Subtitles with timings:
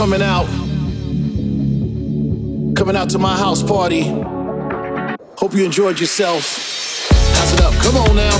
[0.00, 0.46] coming out.
[2.74, 4.04] Coming out to my house party.
[5.36, 6.40] Hope you enjoyed yourself.
[7.34, 7.74] Pass it up.
[7.84, 8.36] Come on now.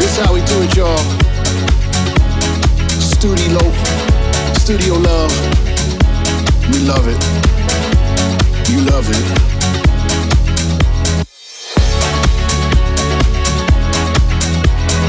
[0.00, 0.98] This how we do it, y'all.
[2.98, 3.60] Studio,
[4.54, 5.32] studio love.
[6.72, 7.20] We love it.
[8.68, 9.26] You love it.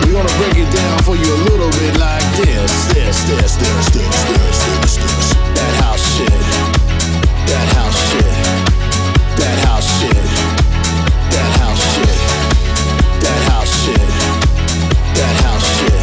[0.05, 2.87] We're gonna break it down for you a little bit like this.
[5.55, 6.31] That house shit.
[7.47, 8.31] That house shit.
[9.37, 10.25] That house shit.
[11.31, 12.17] That house shit.
[13.19, 14.07] That house shit.
[15.15, 15.99] That house shit.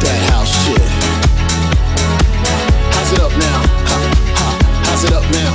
[0.00, 0.86] That house shit.
[3.12, 3.60] It up now?
[5.04, 5.52] It up now?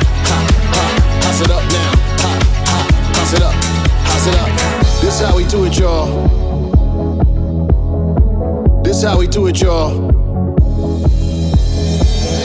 [1.42, 1.92] It up now?
[3.34, 3.56] It up?
[4.27, 4.50] It up?
[5.01, 6.42] This how we do it, y'all
[9.03, 10.12] do it, y'all.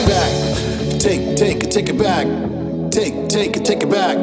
[0.07, 2.27] Back, take, take take it back.
[2.91, 4.17] Take, take take it back.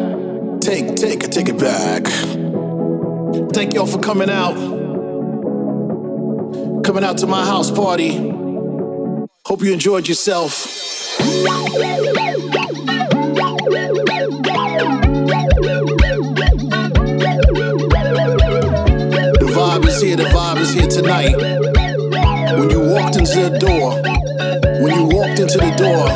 [0.60, 2.04] Take, take take it back.
[3.54, 4.54] Thank y'all for coming out.
[6.84, 8.16] Coming out to my house party.
[9.46, 10.64] Hope you enjoyed yourself.
[19.32, 21.65] The vibe is here, the vibe is here tonight.
[22.58, 24.00] When you walked into the door,
[24.82, 26.08] when you walked into the door,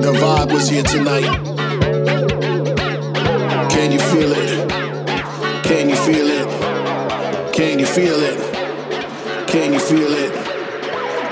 [0.00, 1.28] the vibe was here tonight.
[3.70, 4.70] Can you feel it?
[5.64, 7.52] Can you feel it?
[7.52, 9.48] Can you feel it?
[9.48, 10.32] Can you feel it?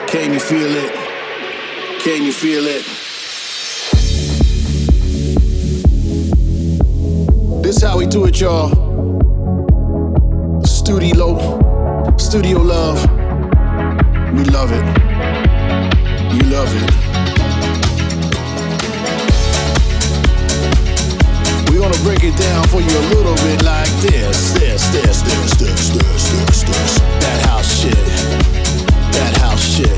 [0.09, 0.93] Can you feel it?
[2.03, 2.85] Can you feel it?
[7.62, 8.71] This how we do it, y'all.
[10.65, 13.17] Studio, studio love.
[14.38, 14.85] We love it.
[16.33, 16.90] You love it.
[21.68, 25.57] We're gonna break it down for you a little bit like this, this, this, this,
[25.57, 27.00] this, this, this, this.
[27.00, 27.97] That house shit.
[29.11, 29.98] That house shit.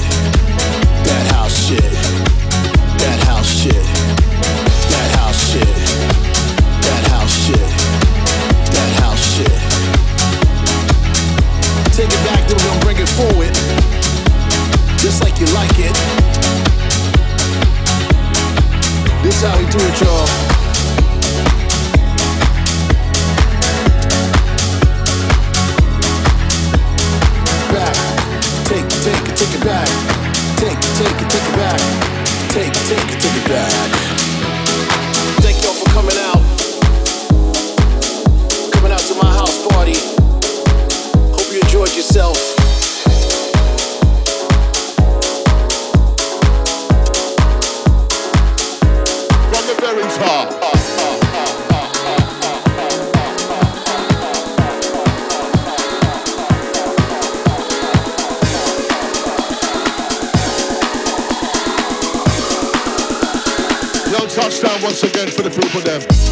[15.40, 15.94] You like it.
[19.22, 20.26] This how we do it, y'all.
[27.72, 27.96] back.
[28.66, 29.88] Take, take take it back.
[30.58, 31.80] Take, take take it back.
[32.50, 33.99] Take, take take it back.
[65.60, 66.29] People them.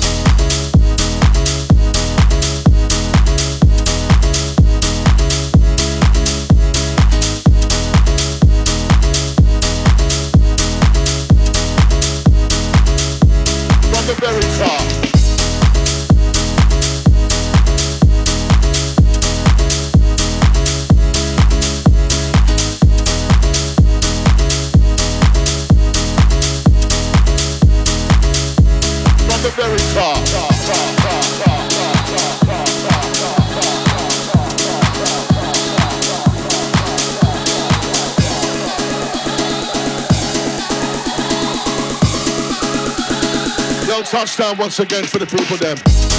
[44.18, 46.17] Touchdown once again for the people them.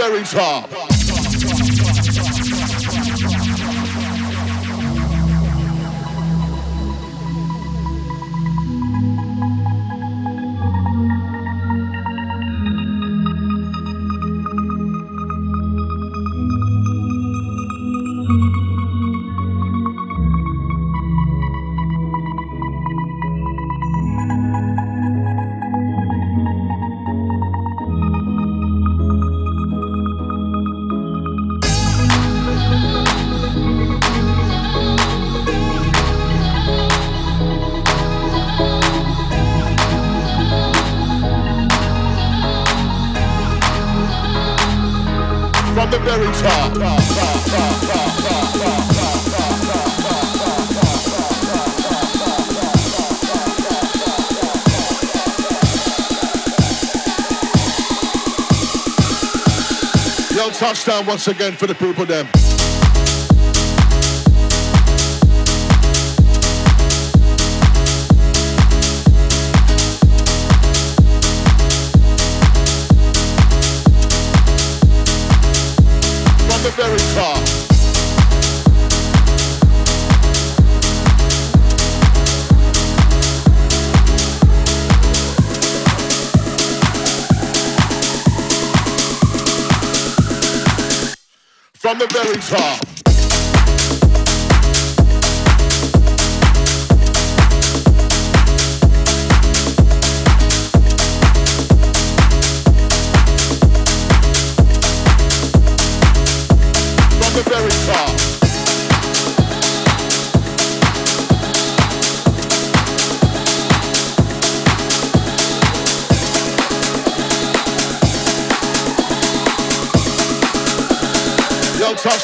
[0.00, 0.79] Very top.
[60.60, 62.59] Touchdown once again for the people them.
[92.00, 92.89] The very top.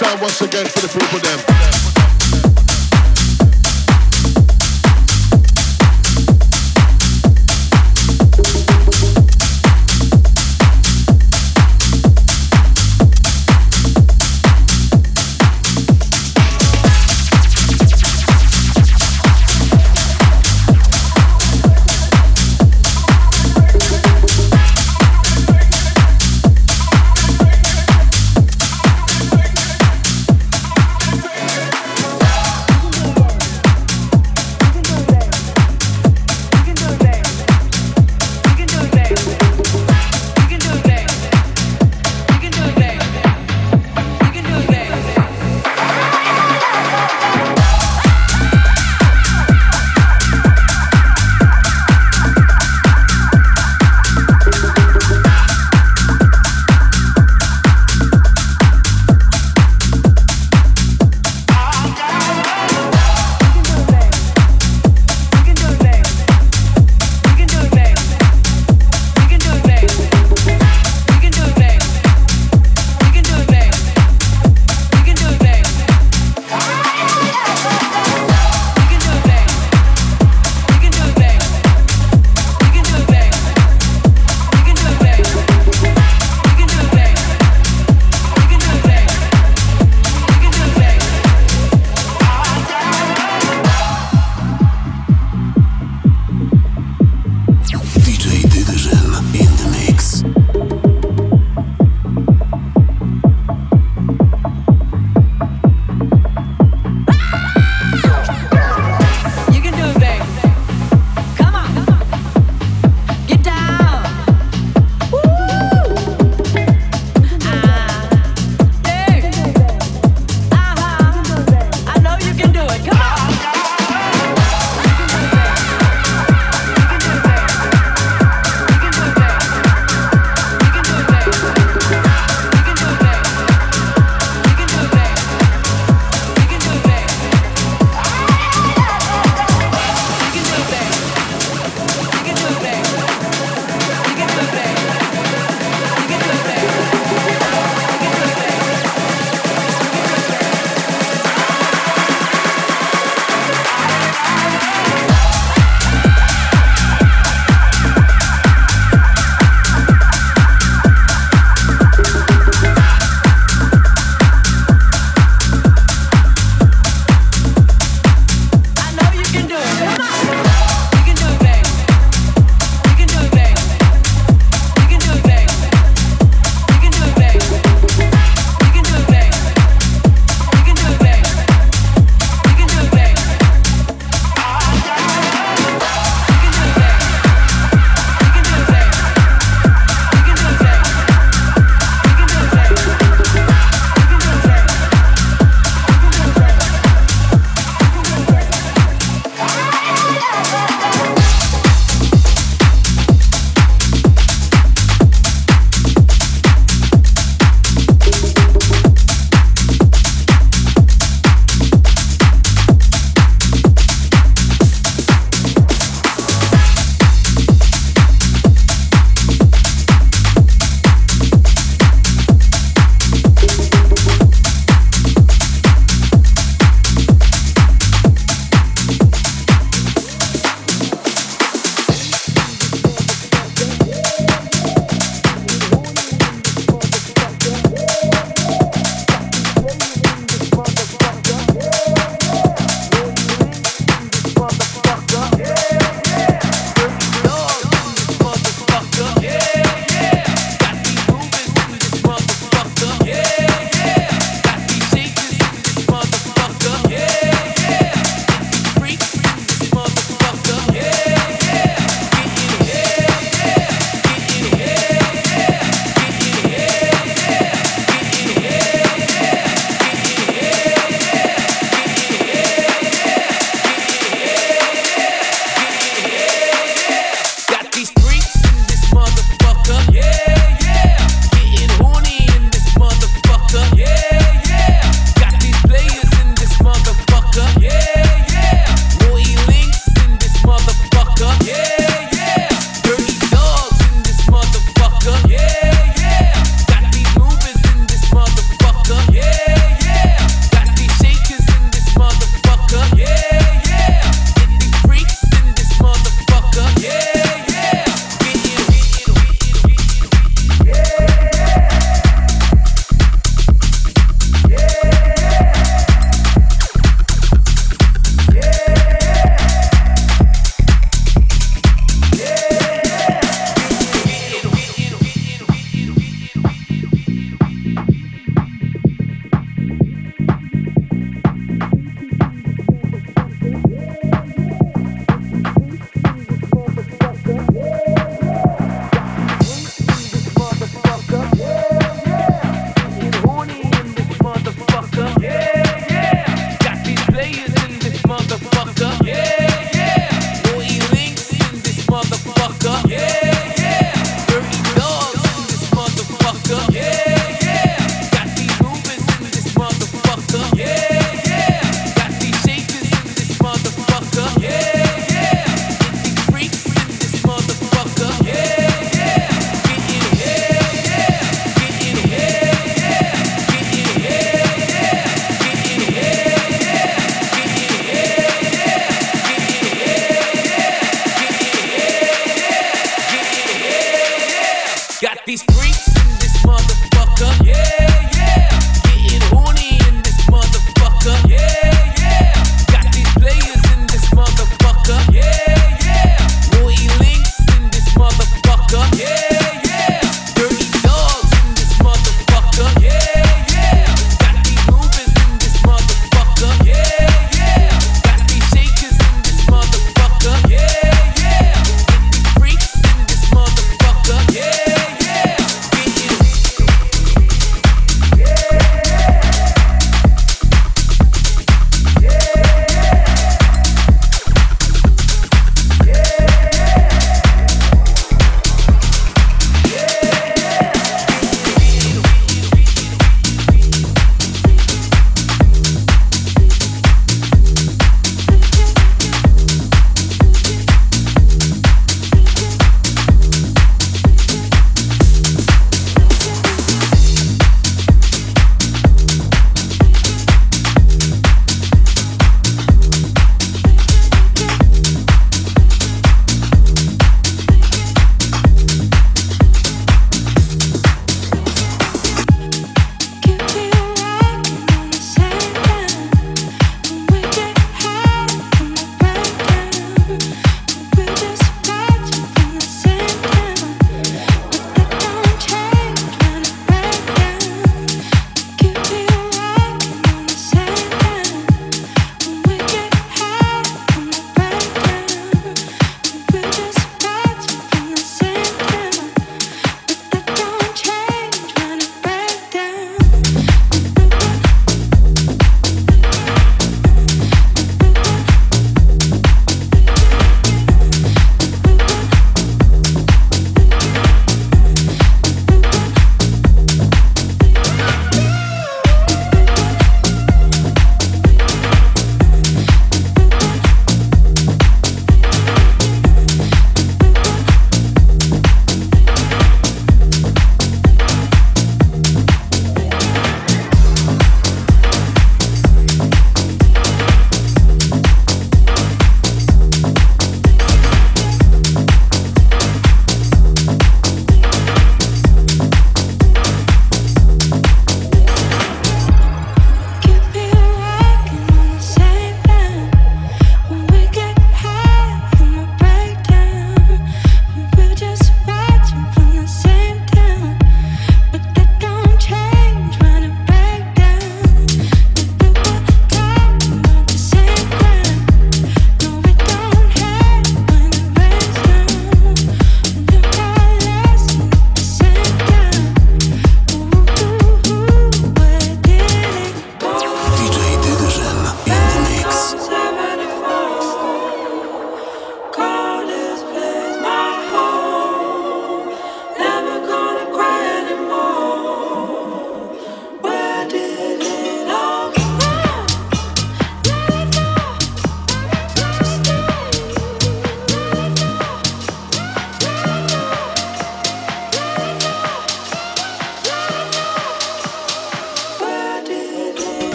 [0.00, 1.59] Touchdown once again for the people them.